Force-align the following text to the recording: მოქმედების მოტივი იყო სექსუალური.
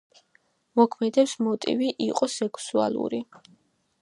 მოქმედების 0.79 1.35
მოტივი 1.49 1.93
იყო 2.09 2.31
სექსუალური. 2.39 3.23